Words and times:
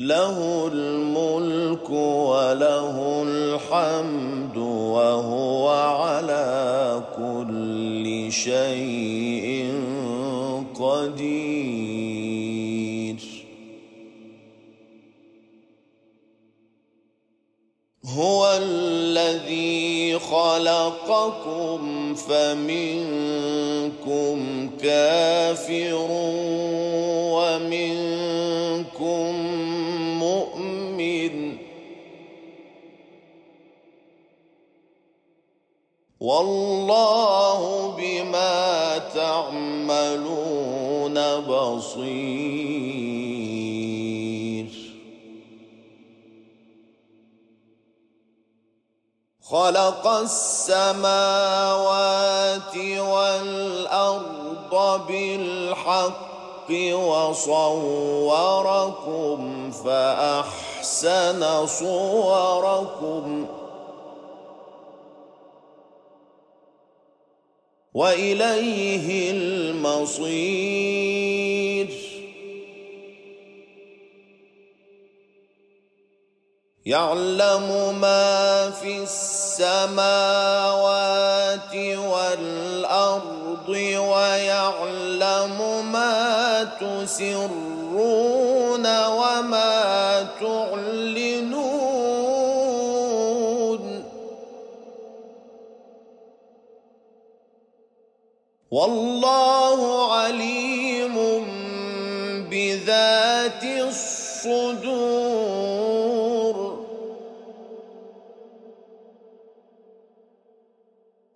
له 0.00 0.70
الملك 0.72 1.90
وله 1.90 3.22
الحمد 3.22 4.56
وهو 4.56 5.68
على 5.68 7.02
كل 7.16 8.32
شيء 8.32 9.72
قدير. 10.80 11.70
هو 18.04 18.58
الذي 18.62 20.18
خلقكم 20.18 22.14
فمنكم 22.14 23.60
كافر 24.82 26.06
ومنكم 27.32 28.09
والله 36.20 37.60
بما 37.98 38.98
تعملون 39.14 40.60
بصير. 41.40 42.90
خلق 49.50 50.06
السماوات 50.06 51.10
والأرض 52.98 54.74
بالحق 55.08 56.70
وصوركم 56.92 58.50
فأحسن 59.70 61.66
صوركم 61.66 63.46
وإليه 67.94 69.30
المصير. 69.30 70.70
يعلم 76.86 77.98
ما 78.00 78.70
في 78.70 79.02
السماوات 79.02 80.00
والأرض 81.96 83.68
ويعلم 83.98 85.58
ما 85.92 86.64
تسرون 86.80 87.46
وما 89.06 90.26
تعلنون. 90.40 91.19
والله 98.70 100.12
عليم 100.14 101.16
بذات 102.50 103.64
الصدور. 103.64 105.00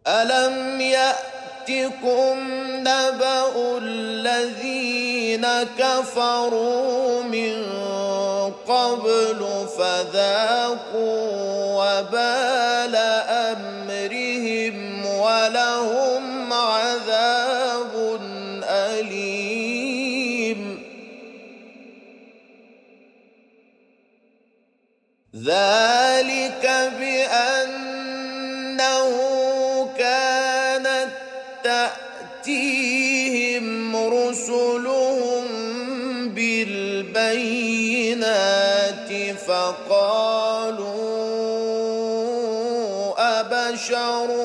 ألم 0.07 0.81
يأتكم 0.81 2.39
نبأ 2.81 3.79
الذين 3.79 5.47
كفروا 5.79 7.23
من 7.23 7.67
قبل 8.69 9.67
فذاقوا 9.79 11.25
وبال 11.75 12.97
امرهم 12.97 13.94
ذلك 25.45 26.65
بأنه 26.99 28.35
كانت 29.99 31.11
تأتيهم 32.45 32.77
رسلهم 33.97 35.45
بالبينات 36.29 37.45
فقالوا 39.47 40.95
أبشر 43.41 44.45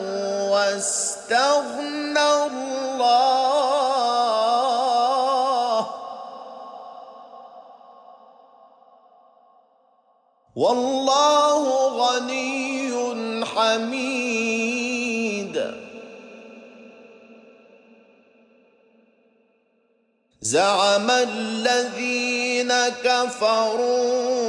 واستغنى 0.50 2.05
زعم 20.46 21.10
الذين 21.10 22.74
كفروا 23.04 24.46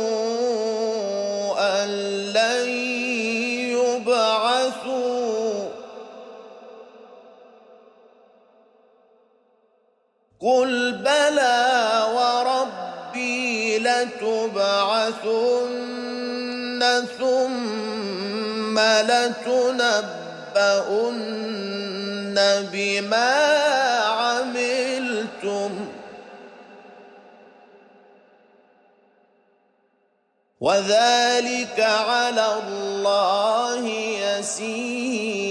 لن 2.36 2.68
يبعثوا. 3.72 5.68
قل 10.40 10.92
بلى 10.92 12.02
وربي 12.14 13.78
لتبعثن 13.78 15.16
ثم 17.18 18.78
لتنبؤن 18.78 19.96
بما 22.72 23.75
وذلك 30.66 31.78
على 31.78 32.46
الله 32.58 33.86
يسير. 34.26 35.46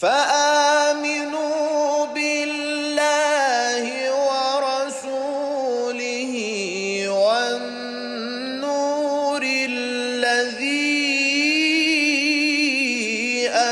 فآمنوا 0.00 2.06
بالله 2.14 3.84
ورسوله 4.30 6.34
والنور 7.26 9.42
الذي 9.42 10.78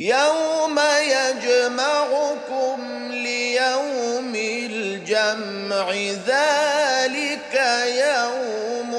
يوم 0.00 0.80
يجمعكم 1.00 2.78
ليوم 3.12 4.32
الجمع 4.34 5.90
ذلك 6.26 7.54
يوم 7.86 8.94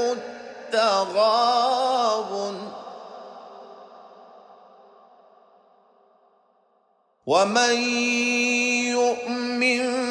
التغاب 0.75 1.51
ومن 7.25 7.75
يؤمن 8.91 10.10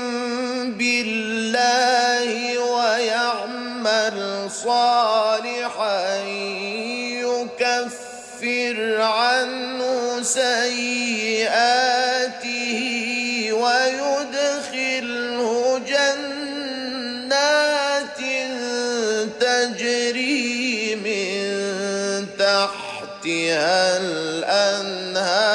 بالله 1.02 2.58
ويعمل 2.58 4.50
صالحا 4.50 6.16
يكفر 7.24 8.78
عنه 9.02 10.22
سيئاته 10.22 11.60
ويدخله 13.52 15.48
جنات 15.88 17.00
تجري 19.40 20.94
من 20.96 21.40
تحتها 22.38 23.96
الأنهار 23.96 25.50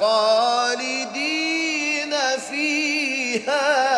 خالدين 0.00 1.38
فيها 2.50 3.97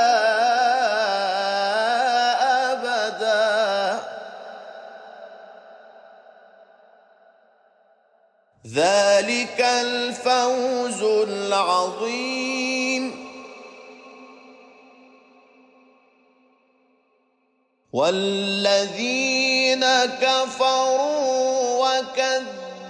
والذين 17.93 19.85
كفروا 20.23 21.89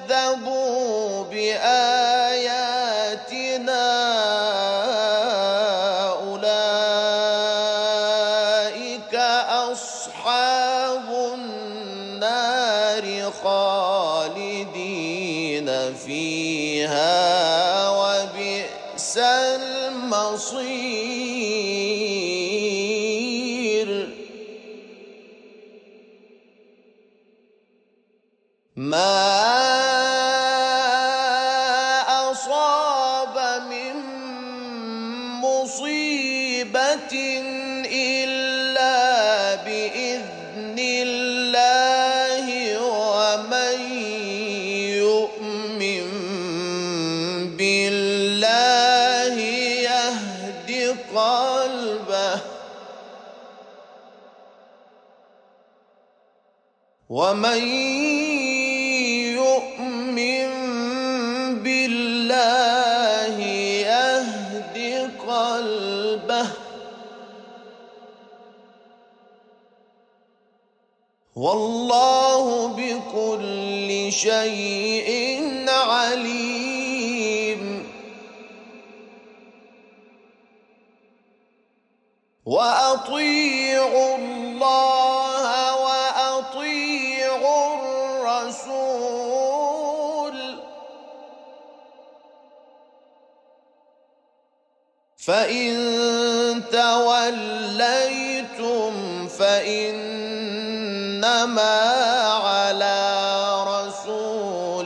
وكذبوا 0.09 0.45
بآياتنا 1.25 2.61
أولئك 6.21 6.75
أصحاب 9.73 11.09
النار 11.35 13.07
خالدين 13.43 14.89
فيها 15.95 17.21
وبئس 17.91 19.19
المصير 19.19 21.01
ما 28.91 29.31
أصاب 32.31 33.63
من 33.71 33.95
مصيبة 35.41 37.15
إلا 37.87 39.55
بإذن 39.55 40.77
الله 40.79 42.47
ومن 42.83 43.79
يؤمن 45.07 46.07
بالله 47.57 49.37
يهد 49.87 50.97
قلبه 51.15 52.41
ومن 57.11 57.90
شيء 74.21 75.11
عليم. 75.69 77.63
وأطيعوا 82.47 84.17
الله 84.17 85.77
وأطيعوا 85.85 87.65
الرسول. 87.75 88.81
فإن 95.17 95.73
توليتم 96.73 97.69
فإنما 99.29 100.51
على 101.71 102.10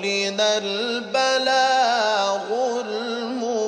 رسولنا 0.05 0.59
البلاغ 0.59 2.47
المبين. 2.81 3.65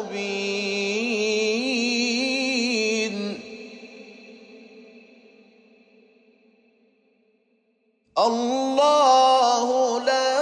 الله 8.18 10.00
لا 10.00 10.38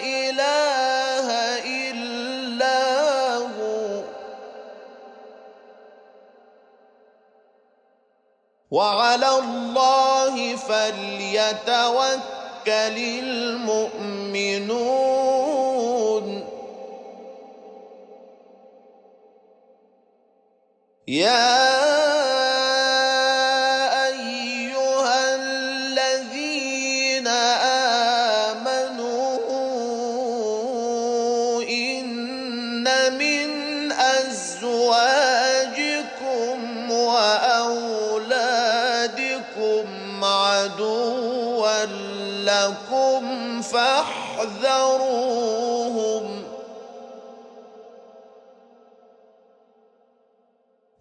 إله 0.00 1.28
إلا 1.92 2.80
هو. 3.36 4.02
وعلى 8.70 9.28
الله 9.38 10.56
فليتوكل 10.56 12.41
المؤمنون 12.68 14.62
يا 21.08 21.71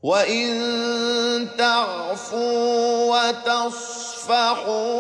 وان 0.03 1.47
تعفوا 1.57 3.11
وتصفحوا 3.11 4.97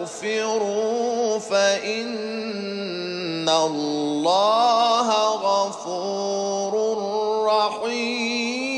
وتغفروا 0.00 1.38
فان 1.38 3.48
الله 3.48 5.08
غفور 5.34 6.74
رحيم. 7.46 8.74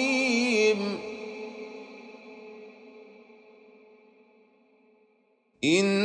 انما 5.65 5.96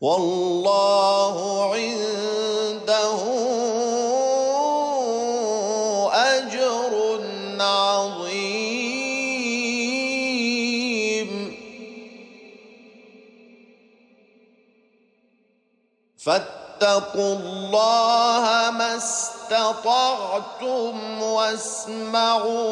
والله 0.00 1.64
عنده 1.74 3.20
أجر 6.12 7.20
عظيم. 7.60 8.64
فاتقوا 16.24 17.34
الله 17.34 18.70
ما 18.70 18.96
استطعتم 18.96 19.92
واسمعوا 21.22 22.64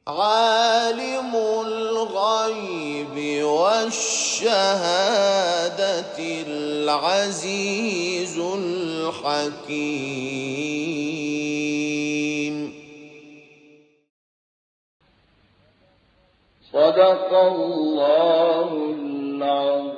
عالم 0.07 1.35
الغيب 1.65 3.43
والشهاده 3.43 4.47
العزيز. 6.47 8.16
الحكيم 9.27 10.17
صدق 16.71 17.31
الله 17.33 18.69
العظيم. 18.99 19.96